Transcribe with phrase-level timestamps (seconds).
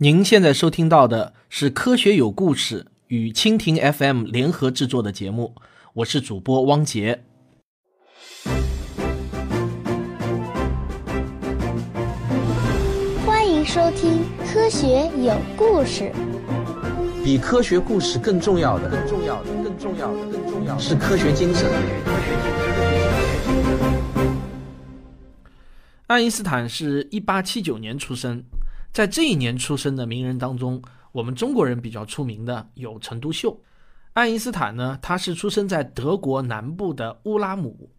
[0.00, 5.56] 您现在收听到的是《科学有故事》与蜻蜓 FM 联合制作的节目，
[5.92, 7.24] 我是主播汪杰。
[13.26, 16.12] 欢迎收听《科学有故事》。
[17.24, 21.68] 比科学故事更重要的，更重要的，更重要的，更重要的是科学精神。
[26.06, 28.44] 爱因斯坦是一八七九年出生。
[28.92, 30.82] 在这一年出生的名人当中，
[31.12, 33.60] 我们中国人比较出名的有陈独秀。
[34.14, 37.90] 爱因斯坦呢，他是出生在德国南部的乌拉姆，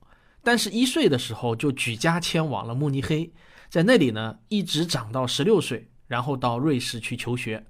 [0.44, 3.31] 但是一岁的时候就举家迁往了慕尼黑，
[3.70, 7.66] 在那里呢一直长到十六岁，然后到瑞士去求学。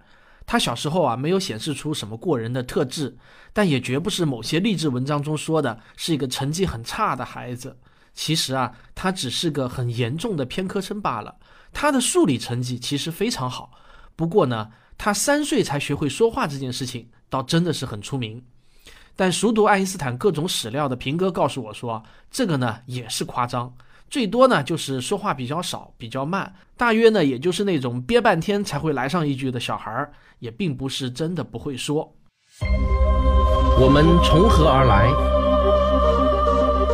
[0.47, 3.15] 他小时候啊没有显示出什么过人的特质，
[3.53, 7.77] 但也绝不是某些励志文章中说的是一个成绩很差的孩子。
[8.15, 11.35] 其实啊，他只是个很严重的偏科生罢了。
[11.71, 13.71] 他的数理成绩其实非常好，
[14.15, 18.43] 不过呢，他三岁才学会说话这件事情，倒真的是很出名。
[19.15, 23.73] 但熟读爱因斯坦各种史料的平哥告诉我说，这个呢也是夸张，
[24.09, 32.15] 最多呢就是说话比较少，比较慢，大约呢也就是那种憋半天才会来上一句的小孩儿，也并不是真的不会说。
[33.81, 35.09] 我们从何而来？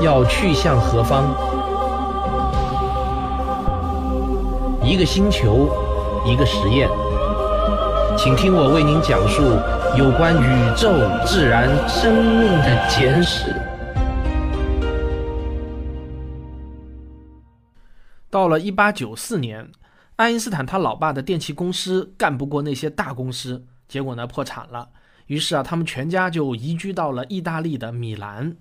[0.03, 1.54] 要去向何方？
[4.85, 5.67] 一个星球，
[6.27, 6.87] 一个实验，
[8.15, 9.41] 请听我为您讲述
[9.97, 10.93] 有关宇宙、
[11.25, 13.51] 自然、生命的简史。
[18.29, 19.67] 到了一八九四年，
[20.17, 24.89] 爱因斯坦他老爸的电器公司干不过那些大公司，结果呢破产了。
[25.25, 28.55] 于是啊，他们全家就移居到了意大利的米兰，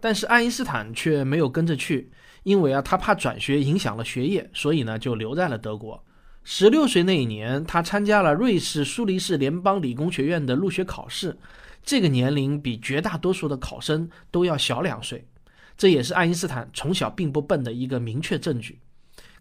[0.00, 2.12] 但是爱因斯坦却没有跟着去。
[2.44, 6.02] 因为啊，他怕转学影响了学业，所以呢就留在了德国。
[6.44, 11.36] 十六岁那一年，他参加了瑞士苏黎世联邦理工学院的入学考试。
[11.82, 15.26] 这个年龄比绝大多数的考生都要小两岁，
[15.76, 18.78] 这也是爱因斯坦从小并不笨的一个明确证据。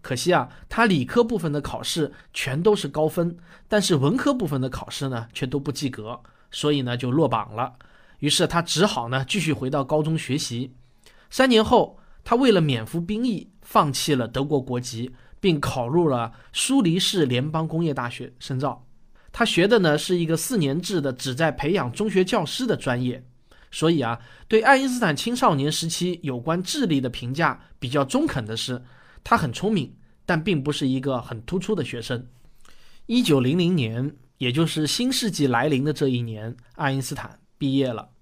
[0.01, 3.37] 可惜啊，他理科部分的考试全都是高分，
[3.67, 6.17] 但是文科部分的考试呢却都不及格，
[6.51, 7.73] 所以呢就落榜了。
[8.19, 10.73] 于是他只好呢继续回到高中学习。
[11.29, 11.99] 三年后。
[12.23, 18.85] 他为了免服兵役，放弃了德国国籍，并考入了苏黎世联邦工业大学深造。
[19.31, 23.25] 他学的呢是一个四年制的，旨在培养中学教师的专业。
[23.71, 28.79] 所以啊，对爱因斯坦青少年时期有关智力的评价比较中肯的是，
[29.23, 29.95] 他很聪明，
[30.25, 32.27] 但并不是一个很突出的学生。
[33.07, 38.12] 一九零零年，也就是新世纪来临的这一年，爱因斯坦毕业了。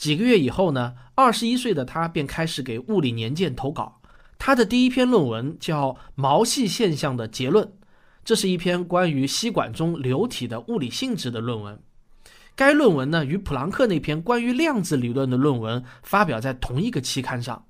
[0.00, 4.00] 几个月以后呢，二十一岁的他便开始给《物理年鉴》投稿。
[4.38, 7.66] 他的第一篇论文叫《毛细现象的结论》，
[8.24, 11.78] 这是一篇关于吸管中流体的物理性质的论文。
[12.56, 17.66] 该论文呢，与普朗克那篇关于量子理论的论文发表在同一个期刊上。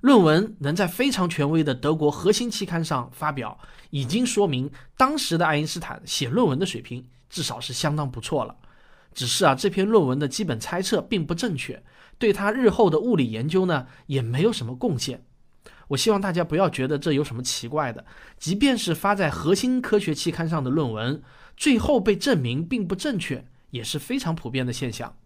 [0.00, 3.56] 论文能在非常权威的德国核心期刊上发表，
[3.90, 8.56] 已经说明当时的爱因斯坦写论文的水平至少是相当不错了。
[9.14, 11.82] 只是啊，这篇论文的基本猜测并不正确，
[12.18, 15.24] 对他日后的物理研究呢也没有什么贡献。
[15.88, 18.04] 我希望大家不要觉得这有什么奇怪的，
[18.38, 21.22] 即便是发在核心科学期刊上的论文，
[21.56, 25.16] 最后被证明并不正确，也是非常普遍的现象。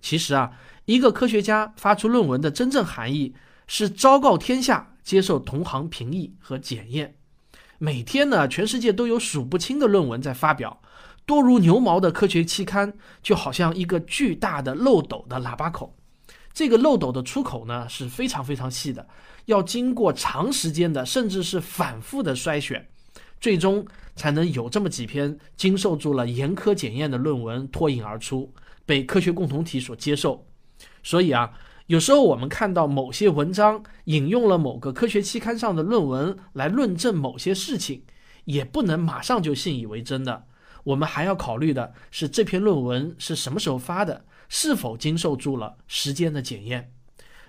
[0.00, 0.52] 其实啊，
[0.84, 3.34] 一个科学家发出论文的真正含义
[3.66, 7.16] 是昭告天下，接受同行评议和检验。
[7.78, 10.82] 每天呢，全世界都有数不清的论文在发表。
[11.26, 12.92] 多如牛毛的科学期刊
[13.22, 15.96] 就好像一个巨大的漏斗的喇叭口，
[16.52, 19.06] 这个漏斗的出口呢是非常非常细的，
[19.46, 22.88] 要经过长时间的甚至是反复的筛选，
[23.40, 23.86] 最终
[24.16, 28.52] 才能有这么几篇经受住了严苛检验的论文脱颖而出，
[28.84, 30.46] 被科学共同体所接受。
[31.02, 31.52] 所以啊，
[31.86, 38.02] 有时候我们看到某些文章引用了某个科学期刊上的论文来论证某些事情，
[38.46, 40.46] 也不能马上就信以为真的。
[40.84, 46.92] 我们还要考虑的是这篇论文是什么时候发的，是否经受住了时间的检验。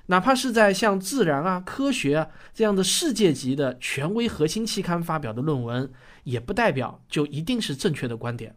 [0.07, 5.89] 哪怕是在像《自然》啊、《科学》啊这样的世界级的权威核心期刊发表的论文，
[6.23, 8.55] 也不代表就一定是正确的观点，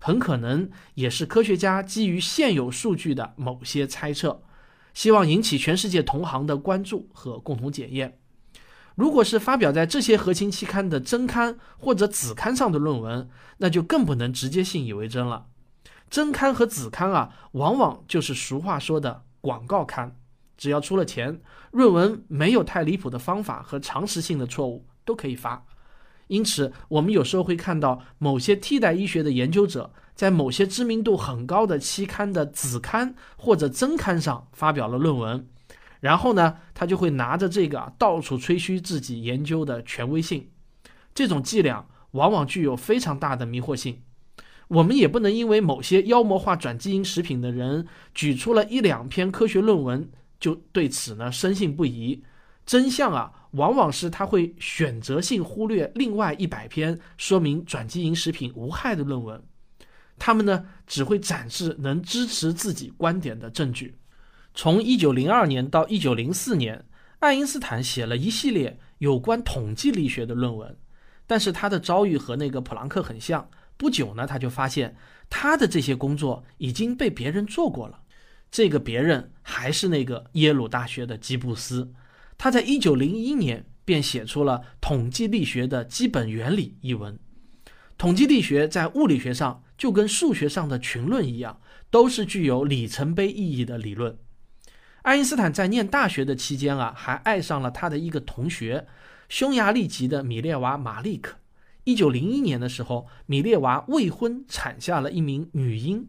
[0.00, 4.42] 很可能也是科学家基于现有数据的某些猜测，
[4.92, 8.18] 希望引起全世界同行的关注和共同检验。
[8.98, 15.46] 如果是发表在这些核心期刊的真刊或者子刊上的论文，那就更不能直接信以为真了。
[16.10, 20.16] 真刊和子刊啊，往往就是俗话说的广告刊，
[20.56, 21.40] 只要出了钱，
[21.70, 25.64] 论文没有太离谱的方法和常识性的错误都可以发。
[26.26, 35.46] 因此，我们有时候会看到某些替代医学的研究者在某些知名度很高的期刊的子刊或者增刊上发表了论文，
[36.00, 40.48] 然后呢，他就会拿着这个到处吹嘘自己研究的权威性。
[41.14, 44.02] 这种伎俩往往具有非常大的迷惑性。
[44.68, 52.22] 我们也不能因为某些妖魔化转基因食品的人举出了一两篇科学论文，就对此呢深信不疑。
[52.66, 53.32] 真相啊。
[53.52, 59.42] 往往是他会选择性忽略另外一百篇说明转基因食品无害的论文，
[60.18, 63.94] 他们呢只会展示能支持自己观点的证据。
[64.58, 66.84] 从一九零二年到一九零四年，
[67.20, 70.76] 爱因斯坦写了一系列有关统计力学的论文，
[71.28, 73.48] 但是他的遭遇和那个普朗克很像。
[73.76, 74.96] 不久呢，他就发现
[75.30, 78.00] 他的这些工作已经被别人做过了，
[78.50, 81.92] 这个别人还是那个耶鲁大学的吉布斯。
[82.36, 87.16] 他在一九零一年便写出了《统计力学的基本原理》一文。
[87.96, 91.60] 统计力学在物理学上就跟数学上的群论一样，
[91.92, 94.18] 都是具有里程碑意义的理论。
[95.08, 98.86] 爱因斯坦在念大学的期间啊，还爱上了他的一个同学，
[99.30, 101.38] 匈牙利籍的米列娃马利克。
[101.84, 106.06] 一九零一年的时候，米列娃未婚产下了一名女婴。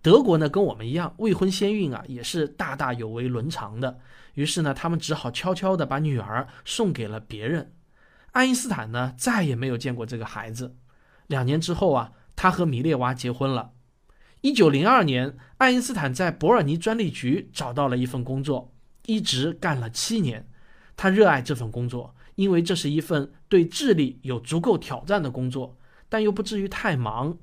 [0.00, 3.98] 德国呢，跟我们一样，未婚先孕啊，也是大大有违伦常的。
[4.32, 7.74] 于是呢，他们只好悄悄地把女儿送给了别人。
[8.32, 10.74] 爱因斯坦呢，再也没有见过这个孩子。
[11.26, 13.72] 两年之后啊，他和米列娃结婚了。
[14.42, 18.72] 一九零二年，爱因斯坦在伯尔尼专利局找到了一份工作，
[19.04, 20.48] 一直干了七年。
[20.96, 25.76] 他热爱这份工作，因为这是一份对智力有足够挑战的工作，
[26.08, 27.36] 但又不至于太忙。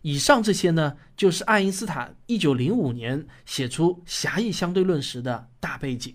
[0.00, 6.14] 以上这些呢，就是爱因斯坦一九零五年写出狭义相对论时的大背景。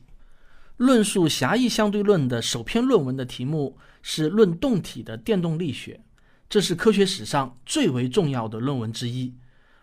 [0.77, 5.93] 论述狭义相对论的首篇论文的题目是《论动体的电动力学》，
[6.49, 9.33] 这是科学史上最为重要的论文之一。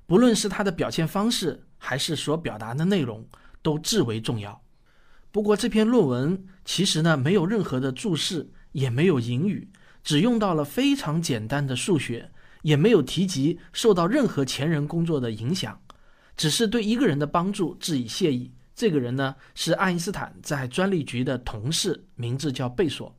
[0.07, 3.27] 不论是它的表现方式，还是所表达的内容，
[3.63, 4.63] 都至为重要。
[5.31, 9.71] 不过这篇论文其实呢，没有任何的注释，也没有引语，
[10.03, 12.31] 只用到了非常简单的数学。
[12.63, 15.79] 也没有提及受到任何前人工作的影响，
[16.35, 18.51] 只是对一个人的帮助致以谢意。
[18.75, 23.15] 这个人呢是爱因斯坦在专利局的同事，名字叫贝索。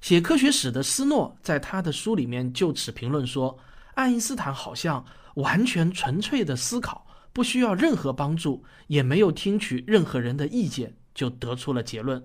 [0.00, 3.58] 写科学史的斯诺在他的书里面就此评论说：
[3.92, 12.22] 爱因斯坦好像完全纯粹的思考，不需要任何帮助，也没有听取任何人的意见，就得出了结论。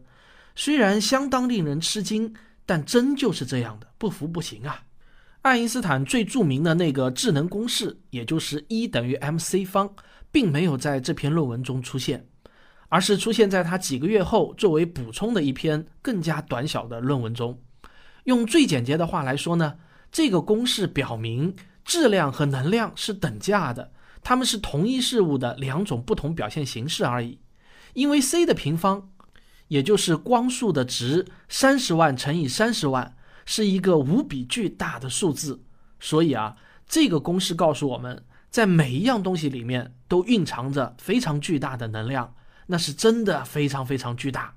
[0.56, 2.34] 虽然相当令人吃惊，
[2.66, 4.84] 但真就是这样的，不服不行啊！
[5.44, 9.90] 爱因斯坦最著名的那个智能公式，也就是 E 等于 mc 方，
[10.32, 12.28] 并没有在这篇论文中出现，
[12.90, 17.58] 而是出现在他几个月后作为补充的一篇更加短小的论文中。
[18.26, 19.76] 用最简洁的话来说呢，
[20.12, 21.56] 这个公式表明
[21.88, 23.92] 质量和能量是等价的，
[24.22, 27.40] 它们是同一事物的两种不同表现形式而已。
[27.94, 29.10] 因为 c 的平方，
[29.70, 33.16] 也就是光速的值三十万乘以三十万。
[33.50, 35.64] 是一个无比巨大的数字，
[36.02, 42.36] 所以啊，这个公式告诉我们，在每一样东西里面都蕴藏着非常巨大的能量，
[42.66, 44.54] 那是真的非常非常巨大。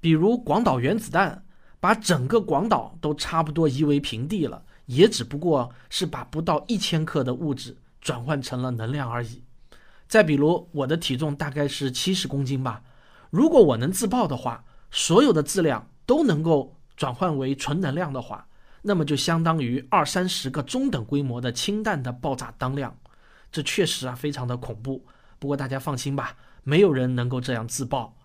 [0.00, 1.44] 比如广岛原子弹，
[1.80, 9.42] 把整个广岛都差不多夷为平地了，也只不过是把不到一千克的物质转换成了能量而已。
[10.06, 12.82] 再比如我的体重大概是七十公斤吧，
[13.30, 16.74] 如果我能自爆的话，所有的质量都能够。
[16.98, 18.48] 转换为纯能量的话，
[18.82, 22.98] 那么就相当于二三十个中等规模的氢弹的爆炸当量，
[23.52, 25.06] 这确实啊非常的恐怖。
[25.38, 28.16] 不过大家放心吧，没有人能够这样自爆。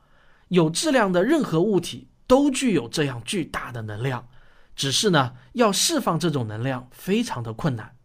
[0.47, 4.27] 有质量的任何物体都具有这样巨大的能量，
[4.75, 7.95] 只是呢要释放这种能量非常的困难。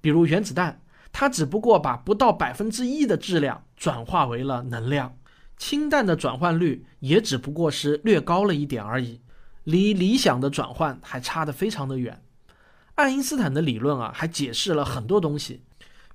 [0.00, 0.80] 比如原子弹，
[1.12, 5.16] 它只不过把不到百分之一的质量转化为了能量，
[5.56, 9.20] 氢弹的转换率也只不过是略高了一点而已。
[9.64, 12.22] 离理想的转换还差得非常的远。
[12.96, 15.62] 爱因斯坦的理论啊，还解释了很多东西，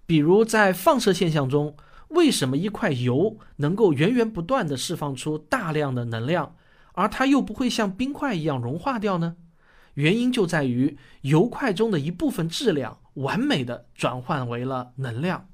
[0.05, 1.75] 比如在放射现象中，
[2.09, 6.55] 为什么一块油能够源源不断地释放出大量的能量，
[6.93, 9.37] 而它又不会像冰块一样融化掉呢？
[9.97, 15.49] 原因就在于油块中的一部分质量完美的转换为了能量。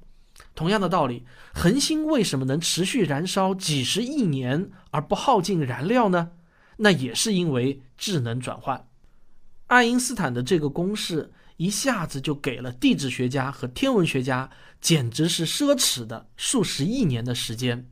[0.54, 1.24] 同样的道理，
[1.54, 6.32] 恒星为什么能持续燃烧几十亿年而不耗尽燃料呢？
[6.76, 8.86] 那也是因为智能转换。
[9.68, 17.88] 爱因斯坦的这个公式一下子就给了地质学家和天文学家简直是奢侈的数十亿年的时间。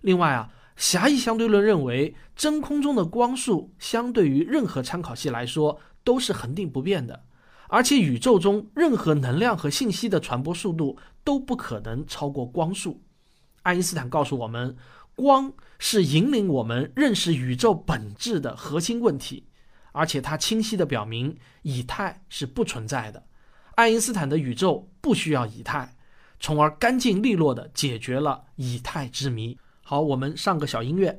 [0.00, 7.24] 另外啊，狭义相对论认为真空中的光速相对于任何参考系来说都是恒定不变的，
[7.68, 13.02] 而且宇宙中任何能量和信息的传播速度都不可能超过光速。
[13.62, 14.76] 爱因斯坦告诉我们，
[15.14, 19.46] 光是引领我们认识宇宙本质的核心问题，
[19.92, 23.24] 而且它清晰地表明以太是不存在的。
[23.76, 25.96] 爱因斯坦的宇宙不需要以太，
[26.40, 29.56] 从而干净利落地解决了以太之谜。
[29.86, 31.14] 好，我们上个小音乐。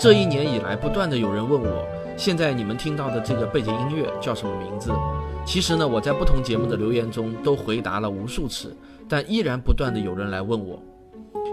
[0.00, 1.86] 这一年以来，不断的有人问我，
[2.16, 4.90] 现在你们听到的这个背景音乐叫什么名字？
[5.44, 8.74] 其实呢，我在不同节目的留言中都回答了无数次，
[9.06, 10.82] 但依然不断的有人来问我。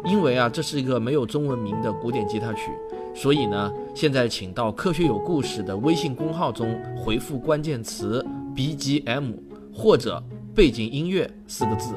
[0.06, 2.72] 因为啊，这是一个没有中文名的古典吉他曲，
[3.14, 9.34] 所以呢，现在请到“科学有故事”的微信公号中回复关键词 “BGM”
[9.74, 10.24] 或者
[10.56, 11.94] “背景音乐”四个字，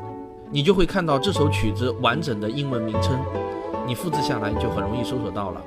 [0.51, 3.21] 你就会看到这首曲子完整的英文名称，
[3.87, 5.63] 你复制下来就很容易搜索到了。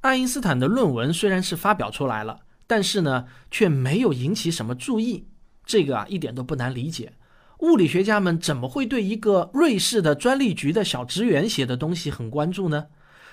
[0.00, 5.28] 爱因斯坦的论文虽然是发表出来了，但是呢，却没有引起什么注意。
[5.64, 7.12] 这个啊，一点都不难理解。
[7.58, 12.86] 物理学家们怎么会对一个瑞士的专利局的小职员写的东西很关注呢？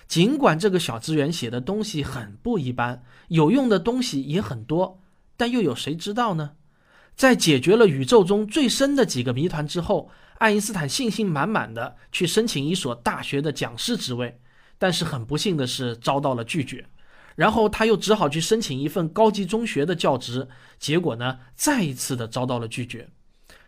[0.08, 5.02] 尽管这个小职员写的东西很不一般，有用的东西也很多，
[5.36, 6.52] 但又有谁知道呢？
[7.16, 14.40] 在解决了宇宙中最深的几个谜团之后，爱因斯坦信心满满的去申请一所大学的讲师职位。
[14.80, 16.86] 但是很不幸的是遭到了拒绝，
[17.36, 20.48] 然后他又只好去申请一份高级中学的教职，
[20.78, 23.10] 结果呢再一次的遭到了拒绝，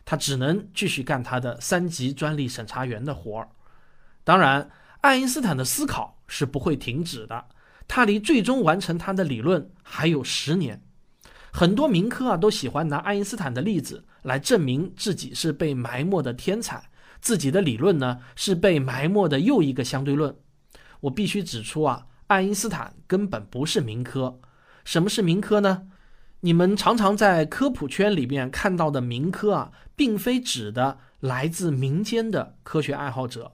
[0.06, 3.50] 他只能继续干他的三级专利审查员的活儿。
[4.24, 4.70] 当然，
[5.02, 7.46] 爱因斯坦的思考是不会停止的，
[7.88, 10.82] 他离最终完成他的理论还有十年。
[11.52, 16.90] 很多民科啊都喜欢拿爱因斯坦的例子来证明自己是被埋没的天才，
[17.22, 20.36] 自己的理论呢是被埋没的又一个相对论。
[21.02, 24.40] 我必须指出啊，爱因斯坦根本不是民科。
[24.84, 25.88] 什么是民科呢？
[26.42, 33.54] 你们常常在科普圈里面看到的民科啊，并非指的来自民间的科学爱好者。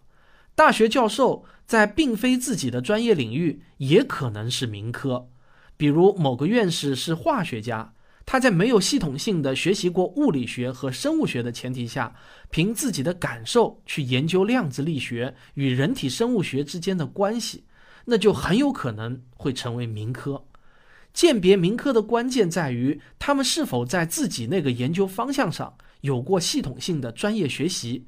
[0.56, 5.28] 大学教授在并非自己的专业领域也可能是民科。
[5.76, 7.94] 比如某个院士是化学家，
[8.26, 12.16] 他在没有系统性的学习过物理学和生物学的前提下。
[12.50, 17.66] 凭自己的感受去研究量子力学与人体生物学之间的关系，
[18.06, 20.46] 那就很有可能会成为民科。
[21.14, 28.06] 鉴别民科的关键在于他们是否在自己那个研究方向上有过系统性的专业学习。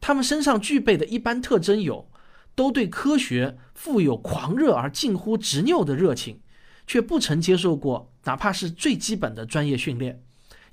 [0.00, 2.08] 他们身上具备的一般特征有：
[2.54, 6.40] 都对科学富有狂热而近乎执拗的热情，
[6.86, 10.22] 却不曾接受过哪怕是最基本的专业训练，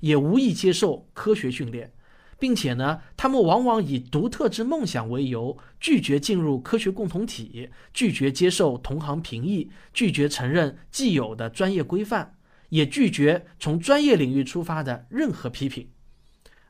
[0.00, 1.92] 也无意接受科学训练。
[2.36, 12.34] 并且呢，他们往往以独特之梦想为由，拒绝进入科学共同体，拒绝接受同行评议，拒绝承认既有的专业规范，
[12.70, 15.88] 也拒绝从专业领域出发的任何批评。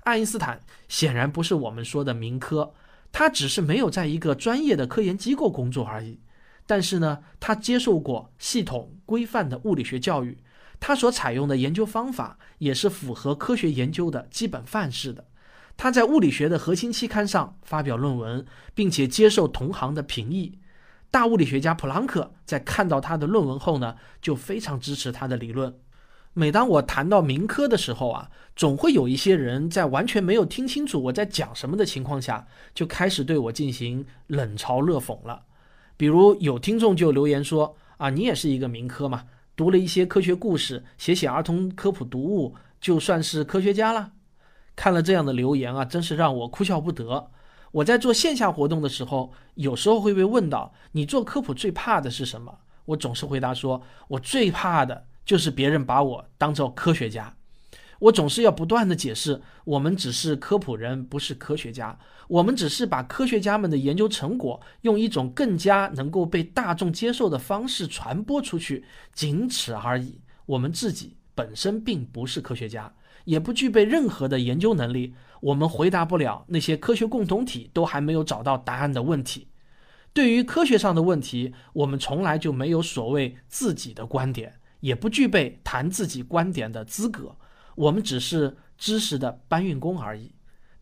[0.05, 2.73] 爱因斯坦显然不是我们说的民科，
[3.11, 6.21] 他只是没有在一个专业的科研机构工作而已。
[6.67, 10.39] 但是呢，他接受过系统规范的物理学教育，
[10.79, 15.27] 他所采用的研究方法也是符合科学研究的基本范式的。
[15.77, 20.59] 他在物理学的核心期刊上发表论文，并且接受同行的评议。
[21.11, 25.75] 大物理学家普朗克在看到他的论文后呢，就非常支持他的理论。
[26.37, 35.43] 每当我谈到民科的时候啊，总会有一些人在完全没有听清楚我在讲什么的情况下，就开始对我进行冷嘲热讽了。
[35.97, 44.11] 比如有听众就留言说：“啊，你也是一个民科嘛，读了一些科学故事，写写儿童科普读物，就算是科学家了。”
[44.75, 47.31] 看了这样的留言啊，真是让我哭笑不得。
[47.71, 57.35] 我在做线下活动的时候，有时候会被问到：“你做科普最怕的是什么？”我总是回答说：“我最怕的就是别人把我当做科学家。”
[58.01, 61.99] 我总是要不断的解释：我们只是科普人，不是科学家。
[62.29, 70.21] 我们只是把科学家们的研究成果用一种更加能够被大众接受的方式传播出去，仅此而已。
[70.47, 72.93] 我们自己本身并不是科学家。
[73.25, 79.49] 也不具备任何的研究能力，我们回答不了那些科学共同体都还没有找到答案的问题。
[80.13, 87.35] 对于科学上的问题，我们从来就没有所谓自己的观点，也不具备谈自己观点的资格。
[87.75, 90.31] 我们只是知识的搬运工而已。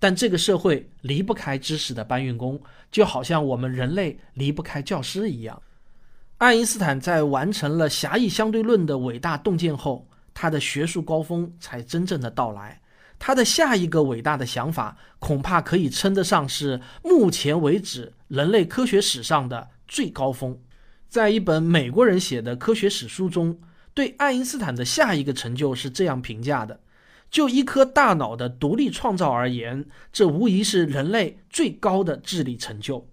[0.01, 5.63] 但这个社会离不开知识的搬运工，就好像我们人类离不开教师一样。
[6.39, 10.09] 爱因斯坦在完成了狭义相对论的伟大洞见后。
[10.35, 12.81] 他的学术高峰才真正的到来。
[13.19, 20.59] 他的下一个伟大的想法，恐怕可以称得上是目前为止人类科学史上的最高峰。
[21.07, 23.61] 在一本美国人写的科学史书中，
[23.95, 26.81] 对爱因斯坦的下一个成就是这样评价的：
[27.31, 33.09] 就一颗大脑的独立创造而言，这无疑是人类最高的智力成就。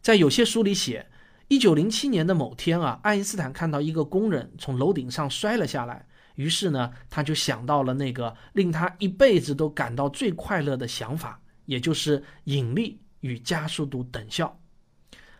[0.00, 1.10] 在有些书里写，
[1.48, 6.06] 一九零七年的某天啊，爱因斯坦看到一个工人从楼顶上摔了下来。
[6.36, 14.58] 于是呢，他就想到了那个令他一辈子都感到最快乐的想法，也就是引力与加速度等效。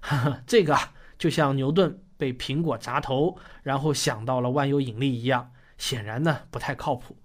[0.01, 7.17] 哈哈，这个啊，就像牛顿被苹果砸头，然后想到了万有引力一样，显然呢不太靠谱。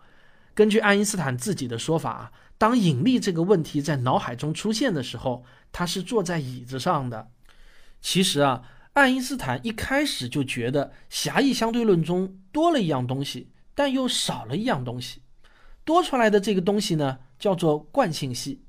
[0.53, 7.29] 根据爱因斯坦自己的说法啊，当引力这个问题在脑海中出现的时候，他是坐在椅子上的。
[7.99, 13.51] 其实啊，爱因斯坦一开始就觉得狭义相对论中多了一样东西。
[13.77, 15.21] 但又少了一样东西，
[15.83, 18.61] 多出来的这个东西呢，叫做惯性系，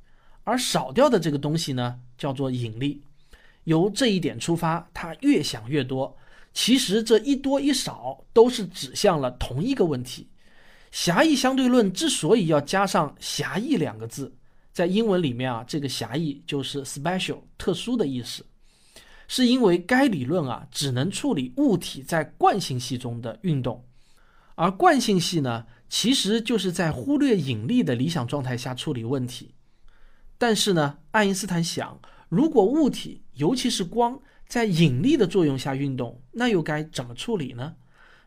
[0.42, 3.04] 而少掉的这个东西呢，叫做引力。
[3.66, 6.16] 由这一点出发，他越想越多。
[6.52, 10.28] 其实这一多一少都是指向了同一个问题。
[10.90, 14.35] 狭义相对论之所以要加上“狭义”两个字，
[14.73, 18.46] 在英文里面啊，这个“狭义”就是 special 特殊的意思，
[19.28, 23.85] 是因为该理论啊只能处理物体在惯性系中的运动。
[24.54, 29.52] 而惯性系呢，其实就是在忽略引力的理想状态下处理问题。
[30.38, 37.75] 但是呢，爱因斯坦想，如果物体，尤其是光，在引力的作用下运动，那又该怎么处理呢？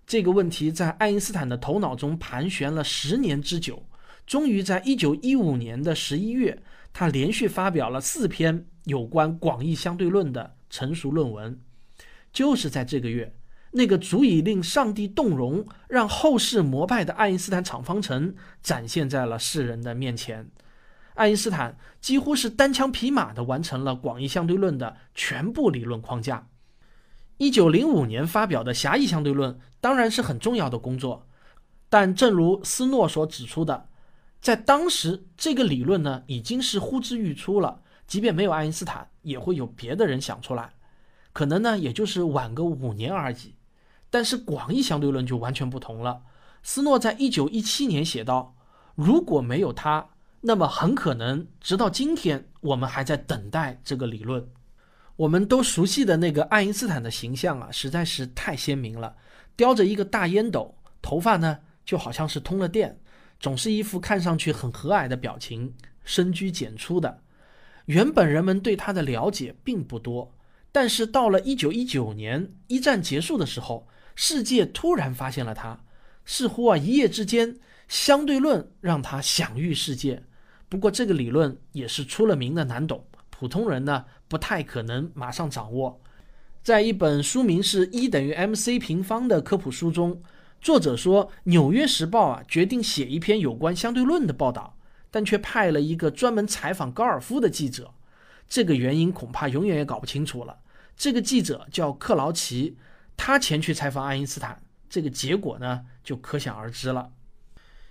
[0.07, 3.85] 这个问题在爱因斯坦的头脑中盘旋了十年之久。
[4.25, 6.61] 终于在一九一五年的十一月，
[6.93, 11.59] 他连续发表了四篇有关广义相对论的成熟论文。
[12.31, 13.35] 就是在这个月。
[13.71, 20.49] 那个足以令上帝动容、让后世膜拜的爱因斯坦场方程展现在了世人的面前。
[21.19, 26.47] 爱因斯坦几乎是单枪匹马地完成了广义相对论的全部理论框架。
[27.35, 31.27] 一九零五年发表的狭义相对论当然是很重要的工作，
[31.89, 33.89] 但正如斯诺所指出的，
[34.39, 40.71] 在当时这个理论呢已经是呼之欲出了，即便没有爱因斯坦，也会有别的人想出来，
[41.33, 43.55] 可能呢也就是晚个五年而已。
[44.09, 46.21] 但是广义相对论就完全不同了。
[46.63, 48.55] 斯诺在一九一七年写道
[48.95, 50.07] ：“如果没有他，
[50.41, 54.47] 那么很可能直到今天，我们还在等待这个理论。”
[55.17, 59.15] 我们都熟悉的那个爱因斯坦的形象啊，实在是太鲜明了。
[59.57, 62.99] 叼着一个大烟斗，头发呢就好像是通了电，
[63.39, 65.73] 总是一副看上去很和蔼的表情，
[66.05, 67.21] 深居简出的。
[67.85, 70.33] 原本人们对他的了解并不多，
[70.71, 73.87] 但是到了一九一九年一战结束的时候。
[74.21, 75.79] 世界突然发现了他，
[76.25, 80.23] 似乎啊一夜之间，相对论让他享誉世界。
[80.69, 85.99] 不过这个理论也是出了名的难懂，普通人呢不太可能马上掌握。
[86.61, 90.21] 在一本书名是“一等于 mc 平方”的科普书中，
[90.61, 94.77] 作者说，《纽约时报》啊决定写一篇有关相对论的报道，
[95.09, 97.91] 但却派了一个专门采访高尔夫的记者。
[98.47, 100.59] 这个原因恐怕永远也搞不清楚了。
[100.95, 102.77] 这个记者叫克劳奇。
[103.21, 107.11] 他前去采访爱因斯坦，这个结果呢就可想而知了。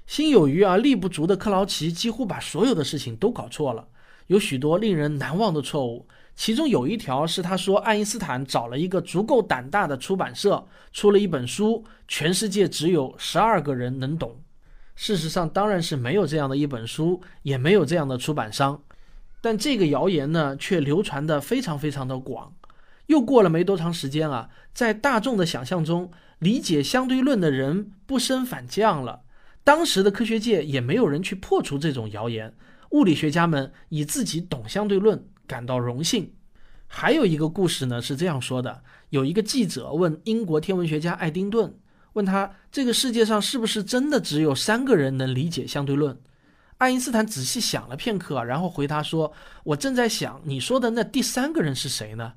[0.09, 3.87] 心有余而力不足的克劳奇几乎把所有的事情都搞错了，
[4.29, 6.09] 有许多令人难忘的错误。
[6.35, 14.35] 其中有一条是他说爱因斯坦找了一个足够胆大的出版社，出了一本书，全世界只有十二个人能懂。
[14.97, 18.81] 事实上当然是没有这样的一本书，也没有这样的出版商。
[19.43, 22.55] 但这个谣言呢却流传的非常非常的广。
[23.09, 29.21] 又过了没多长时间啊，在大众的想象中，理解相对论的人不升反降了。
[29.69, 32.55] 当时的科学界也没有人去破除这种谣言，
[32.93, 36.33] 物理学家们以自己懂相对论感到荣幸。
[36.87, 41.79] 还有一个故事呢，是这样说的：有一个记者问英国天文学家爱丁顿，
[42.15, 46.19] 问他这个世界上是不是真的只有三个人能理解相对论？
[46.79, 52.33] 爱因斯坦仔细想了片刻，然后回答说：“我正在想，你说的那第三个人是谁呢？”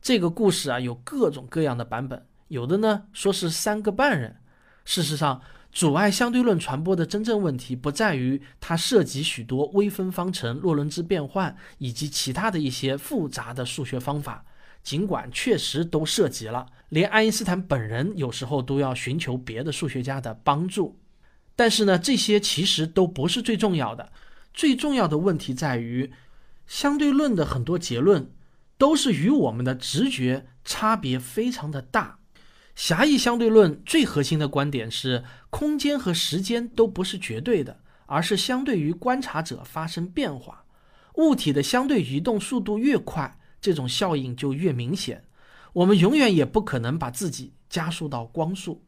[0.00, 4.36] 这个故事啊，有各种各样的版本，有的呢说是三个半人。
[4.86, 5.40] 事实上，
[5.74, 14.44] 阻碍相对论传播的真正问题不在于它涉及许多微分方程、洛伦兹变换以及其他的一些复杂的数学方法，
[14.84, 20.96] 尽管确实都涉及了，连爱因斯坦本人有时候都要寻求别的数学家的帮助。
[21.56, 24.12] 但是呢，这些其实都不是最重要的。
[24.52, 26.12] 最重要的问题在于，
[26.66, 28.30] 相对论的很多结论。
[28.76, 32.18] 都是与我们的直觉差别非常的大。
[32.74, 40.64] 狭义相对论最核心的观点是，空间和时间都不是绝对的，而是相对于观察者发生变化。
[41.14, 45.24] 物体的相对移动速度越快，这种效应就越明显。
[45.72, 48.84] 我们永远也不可能把自己加速到光速。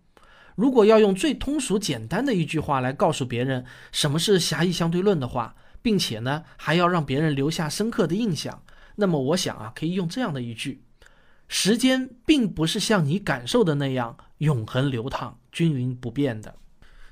[0.57, 8.63] 如果要用最通俗简单的一句话来告诉别人什么是狭义相对论的话，并且呢还要让别人留下深刻的印象，
[8.97, 10.83] 那么我想啊，可以用这样的一句：
[11.49, 16.57] 时间并不是像你感受的那样永恒流淌、均匀不变的。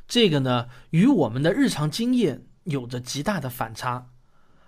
[0.07, 4.11] 这个呢，与我们的日常经验有着极大的反差。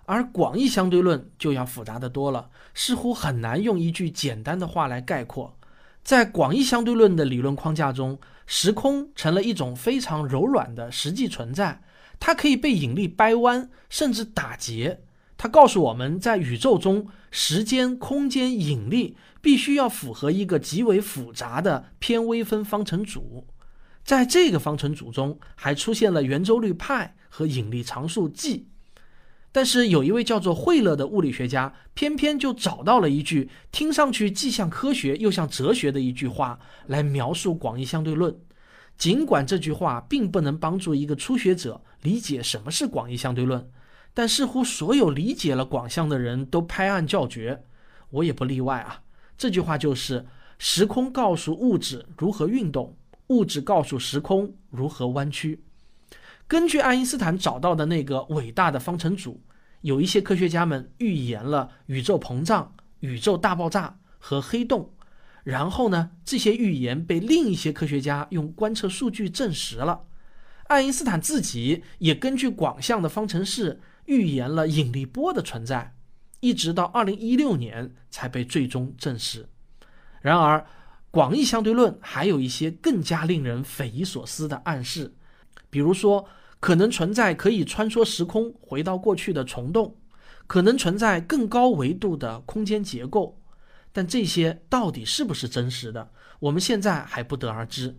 [0.05, 5.57] 而广义相对论就要复杂的多了，似乎很难用一句简单的话来概括。
[6.01, 11.81] 在广义相对论的理论框架中，时空成了一种非常柔软的实际存在，
[12.21, 15.01] 它可以被引力掰弯，甚至打结。
[15.37, 23.45] 它告诉我们在宇宙中，时间、空间、引力必须要符合一个极为复杂的偏微分方程组。
[24.03, 28.67] 在这个方程组中，还出现了圆周率派和引力常数 G。
[29.51, 38.35] 但是有一位叫做惠勒的物理学家，偏偏就找到了一句听上去既像科学又像哲学的一句话来描述广义相对论。
[38.97, 43.69] 尽管这句话并不能帮助一个初学者理解什么是广义相对论，
[44.17, 47.63] 但似乎所有理解了广相的人都拍案叫绝，
[48.09, 49.03] 我也不例外啊。
[49.37, 50.25] 这句话就是：
[50.57, 55.61] 时空告诉物质如何运动，物质告诉时空如何弯曲。
[56.47, 59.39] 根据爱因斯坦找到的那个伟大的方程组，
[59.81, 64.91] 有一些科学家们预言了宇宙膨胀、宇宙大爆炸和黑洞。
[65.43, 70.05] 然后呢，这些预言被另一些科学家用观测数据证实了。
[70.69, 75.95] 爱因斯坦自己也根据广相的方程式预言了引力波的存在，
[76.41, 79.47] 一直到2016年才被最终证实。
[80.19, 80.65] 然而，
[81.11, 85.13] 广义相对论还有一些更加令人匪夷所思的暗示，
[85.69, 86.27] 比如说。
[86.59, 89.95] 可能存在可以穿梭时空回到过去的虫洞，
[90.47, 93.39] 可能存在更高维度的空间结构，
[93.93, 97.95] 但这些到底是不是真实的，我们现在还不得而知。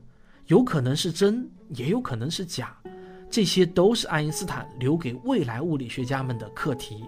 [0.49, 2.77] 有可能是真，也有可能是假，
[3.31, 7.05] 这些都是爱因斯坦留给未来物理学家们的课题。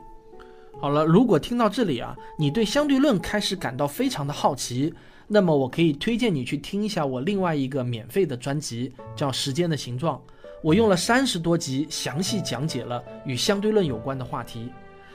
[0.80, 4.92] 好了，如果听到这里啊，你对相对论开始感到非常的好奇，
[5.26, 10.16] 那么我可以推荐你去听一下我另外一个免费的专辑，叫《时间的形状》。
[10.62, 14.70] 我用了三十多集，详细讲解了与相对论有关的话题。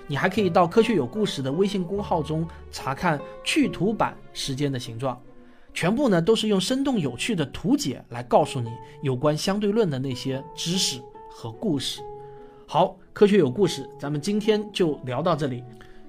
[0.08, 5.16] 你还可以到科学有故事的微信公号中查看去图版《时间的形状》，
[5.76, 8.72] 全部呢都是用生动有趣的图解来告诉你
[9.04, 12.00] 有关相对论的那些知识和故事。
[12.66, 15.62] 好，科学有故事，咱们今天就聊到这里，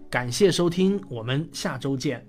[0.09, 2.24] 感谢收听，我们下周见。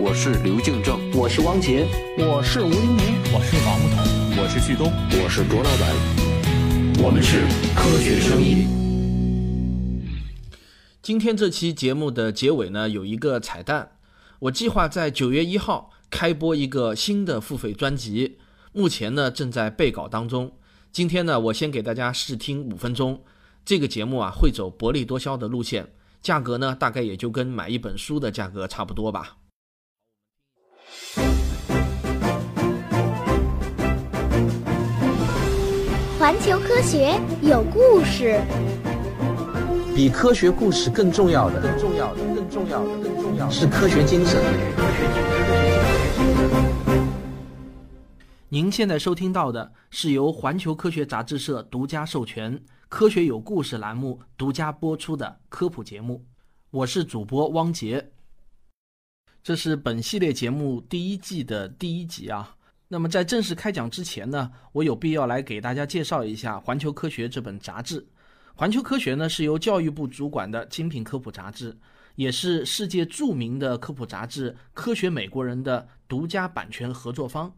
[0.00, 1.84] 我是刘敬正，我是汪杰，
[2.16, 4.86] 我是吴黎明，我是王木头，我是旭东，
[5.20, 7.40] 我是卓老板，我们是
[7.74, 8.68] 科学声音。
[11.02, 13.96] 今天这期节目的结尾呢，有一个彩蛋。
[14.38, 18.38] 我计划在九月一号开播一个新的付费专辑，
[18.72, 20.52] 目前呢正在备稿当中。
[20.92, 23.24] 今天呢，我先给大家试听五分钟。
[23.64, 25.88] 这个节目啊，会走薄利多销的路线，
[26.22, 29.38] 价格呢大概也就跟买一本书的价格差不多吧。
[36.28, 38.38] 环球科学有故事，
[39.96, 44.38] 比科学故事更重要的，更重要的，更重要的，更重要的是科学精神。
[48.50, 56.22] 您现在收听到的是由环球科学杂志社独家授权、科学有故事栏目独家播出的科普节目，
[56.70, 58.10] 我是主播汪杰。
[59.42, 62.54] 这是本系列节目第一季的第一集啊。
[62.90, 68.00] 那么在正式开讲之前呢，我有必要来给大家介绍一下《环球科学》这本杂志。
[68.54, 71.76] 《环球科学》呢是由教育部主管的精品科普杂志，
[72.16, 77.52] 也是世界著名的科普杂志《科学美国人》的独家版权合作方。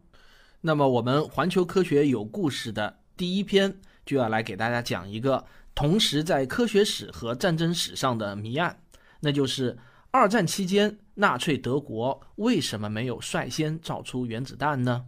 [0.59, 8.81] 那么我们《环球科学》有故事的第一篇就要来给大家讲一个同时在科学史和战争史上的谜案，
[9.21, 9.77] 那就是
[10.11, 15.05] 二战期间纳粹德国为什么没有率先造出原子弹呢？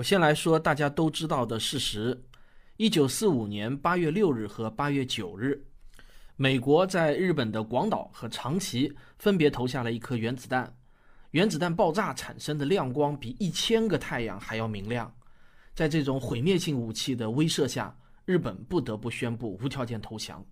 [0.00, 2.18] 我先来说大家都知道的事实：
[2.78, 5.62] 一九四五年八月六日和八月九日，
[6.36, 10.74] 美国在日本的广岛和长崎分别投下了一颗原子弹。
[11.32, 15.14] 原子弹爆炸产生的亮光比一千个太阳还要明亮。
[15.74, 20.42] 在这种毁灭性武器的威慑下，日本不得不宣布无条件投降。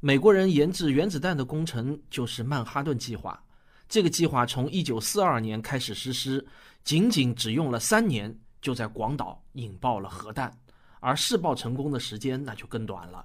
[0.00, 3.38] 美国人研制原子弹的工程就是曼哈顿计划。
[3.86, 6.46] 这个计划从1942年开始实施，
[6.84, 10.56] 仅仅只用了三年，就在广岛引爆了核弹。
[11.00, 13.24] 而试爆成功的时间那就更短了。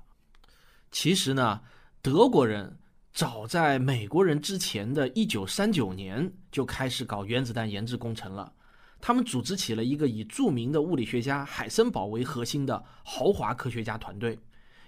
[0.92, 1.60] 其实呢，
[2.04, 2.78] 德国人
[3.12, 8.54] 早在美国人之前的一九三九年就开始搞原子弹研制工程了。
[9.02, 14.40] 他们组织起了一个以著名的物理学家海森堡为核心的豪华科学家团队，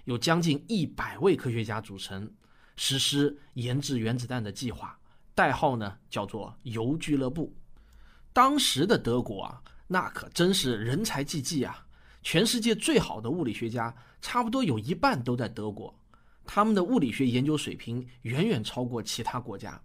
[0.04, 2.32] 有将近一百位科学家组成，
[2.76, 4.96] 实施研制原子弹的计划。
[5.34, 7.52] 代号呢叫做“铀俱乐部”。
[8.32, 11.86] 当时的德国啊，那可真是人才济济啊！
[12.22, 15.94] 全世界最好的物理学家，差不多有一半都在德国。
[16.44, 19.80] 他们的物理学研究水平远远超过其他国家。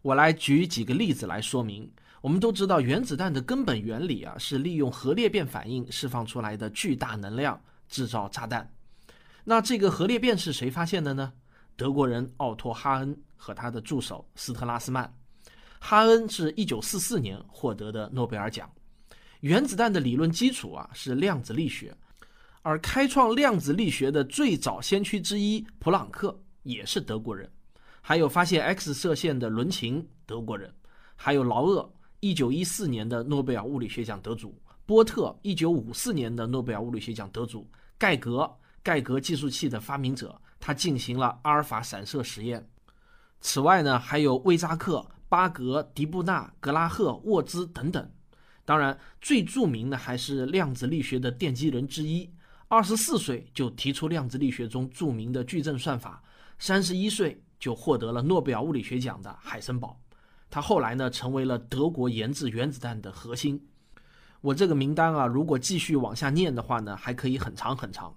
[0.00, 1.90] 我来举几个例子来说明。
[2.22, 8.72] 我们都知道，原子弹的根本原理啊，是利用核裂变反应释放出来的巨大能量制造炸弹。
[9.44, 11.30] 那这个核裂变是谁发现的呢？
[11.76, 15.14] 德国人奥托·哈恩和他的助手斯特拉斯曼。
[15.80, 18.70] 哈恩是一九四四年获得的诺贝尔奖。
[19.44, 21.94] 原子弹的理论基础啊是量子力学，
[22.62, 27.46] 而开创量子力学的最早先驱之一普朗克也是德国人，
[28.00, 30.72] 还有发现 X 射线的伦琴德国人，
[31.14, 38.50] 还有劳厄一九一四年的诺贝尔物理学奖得主，波特一九五四年的诺贝尔物理学奖得主，盖格
[38.82, 42.66] 盖格计数器的发明者，他进行了阿尔法散射实验。
[43.42, 48.10] 此外呢，还有魏扎克、巴格、迪布纳、格拉赫、沃兹等等。
[48.64, 52.30] 当然，最著名的还是量子力学的奠基人之一，
[52.68, 56.22] 二十四岁就提出量子力学中著名的矩阵算法，
[56.58, 60.00] 三十一岁就获得了诺贝尔物理学奖的海森堡。
[60.50, 63.60] 他后来呢，成为了德国研制原子弹的核心。
[64.40, 68.14] 我这个名单啊，如果继续往下念的话呢，还可以很长很长。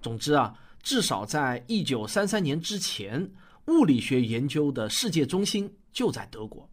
[0.00, 3.30] 总之啊，至少在一九三三年之前，
[3.66, 6.68] 物理学研究的世界中心就在德国。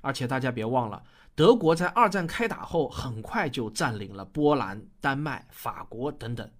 [0.00, 1.02] 而且大家别忘了。
[1.34, 6.50] 德国在二战开打后，很快就占领了波兰、丹麦、法国等等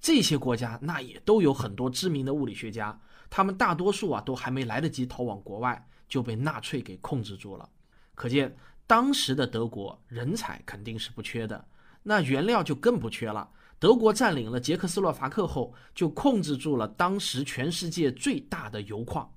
[0.00, 2.98] 这些国家，那也都有很多知名的物理学家。
[3.30, 7.68] 他们大多数啊，都还没来得及逃往国外，就被纳粹给控制住了。
[8.14, 11.64] 可见当时的德国人才肯定是不缺的，
[12.02, 13.48] 那原料就更不缺了。
[13.78, 19.32] 德国占领了捷克斯洛伐克后，就控制住了当时全世界最大的铀矿。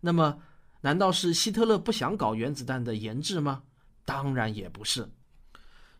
[0.00, 0.38] 那么，
[0.80, 3.62] 难道是希特勒不想搞原子弹的研制吗？
[4.06, 5.06] 当然也不是，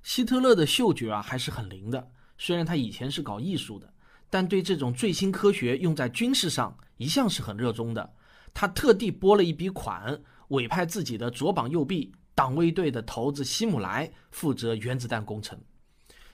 [0.02, 2.10] 希特勒的嗅觉啊还是很灵的。
[2.38, 3.92] 虽然他以前是搞艺术的，
[4.30, 8.14] 但对这种最新科学用在军事上一向是很热衷的。
[8.54, 15.60] 他特地拨了一笔款，委派自己的左膀右臂党卫队的头子希姆莱负责原子弹工程。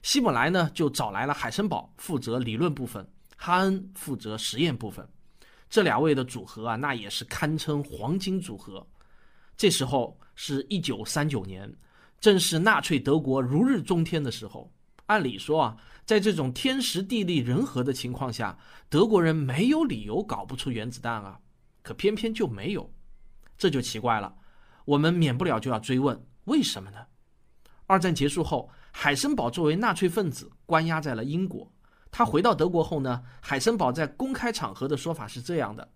[0.03, 5.09] 希姆莱呢就找来了海森堡负责理论部分，哈恩负责实验部分。
[5.71, 8.87] 这两位的组合啊，那也是堪称黄金组合。
[9.57, 11.73] 这时候是一九三九年，
[12.21, 14.73] 正是纳粹德国如日中天的时候。
[15.07, 18.57] 按理说啊，在这种天时地利人和的情况下，
[18.89, 21.39] 德国人没有理由搞不出原子弹啊。
[21.83, 22.91] 可偏偏就没有，
[23.59, 24.35] 这就奇怪了。
[24.85, 26.99] 我们免不了就要追问，为什么呢？
[27.87, 31.71] 二战结束后，海森堡作为纳粹分子关押在了英国。
[32.11, 35.93] 他回到德国后呢，海森堡在公开场合的说法是这样的。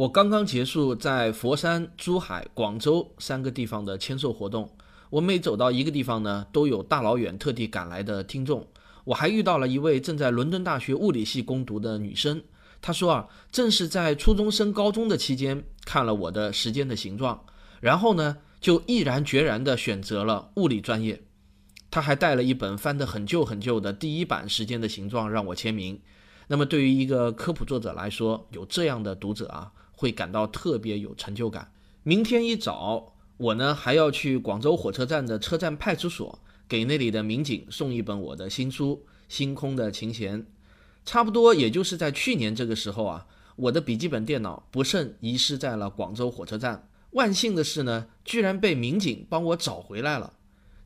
[0.00, 4.74] 我刚刚结束在佛山、珠海、广州三个地方的签售活动，
[5.10, 8.66] 我每走到一个地方呢，都有大老远特地赶来的听众。
[9.04, 12.42] 我还遇到了一位正在伦敦大学物理系攻读的女生，
[12.80, 17.36] 她说啊，正是在初中升高中的期间看了我的《时间的形状》，
[17.80, 21.22] 然后呢，就毅然决然地选择了物理专业。
[21.90, 26.00] 她还带了一本翻得很旧很旧的第一版《时间的形状》让我签名。
[26.48, 29.70] 那么对于一个科普作者来说，有这样的读者啊。
[30.00, 31.70] 会感到特别有成就感。
[32.04, 40.40] 明天一早，我呢还要去广州火车站的车站派出所，给那里的民警送一本我的新书《星空的琴弦》。
[41.04, 46.88] 差不多也就是在去年这个时候啊，我的笔记本电脑不慎遗失在了广州火车站。
[47.10, 50.32] 万幸的是呢，居然被民警帮我找回来了。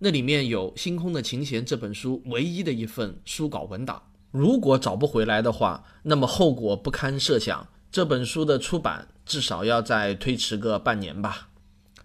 [0.01, 4.03] 那里面有《星空的琴弦》这本书唯一的一份书稿文档。
[4.33, 7.69] 如果找不回来的话，那么后果不堪设想。
[7.95, 11.51] 这本书的出版至少要再推迟个半年吧。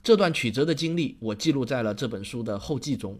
[0.04, 3.20] 这段曲折的经历，我记录在了这本书的后记中。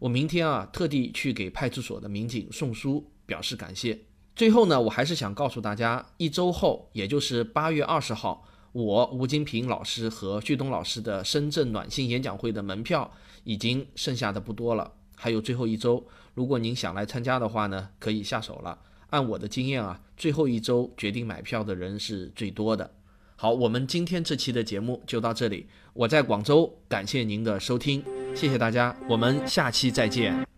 [0.00, 4.00] 我明天啊，特地去给派出所的民警送书，表示感谢。
[4.34, 13.08] 最后呢，我还是想告诉大家，一周后，也就是八月二十号，我吴金平老师和旭东老师的深圳暖心演讲会的门票
[13.44, 16.04] 已经剩下的不多了，还有最后一周。
[16.34, 18.76] 如果您想来参加的话呢，可以下手了。
[19.10, 22.90] 按我的经验啊，最后一周决定买票的人是最多的。
[23.36, 25.66] 好，我们今天这期的节目就到这里。
[25.94, 28.02] 我在广州，感谢您的收听，
[28.34, 30.57] 谢谢大家，我们下期再见。